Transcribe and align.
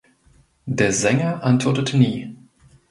Der 0.65 0.93
Sänger 0.93 1.43
antwortete 1.43 1.95
nie. 1.95 2.35